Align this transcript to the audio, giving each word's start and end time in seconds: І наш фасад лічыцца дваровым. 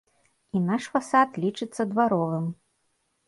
І 0.55 0.61
наш 0.69 0.87
фасад 0.93 1.37
лічыцца 1.45 1.81
дваровым. 1.91 2.49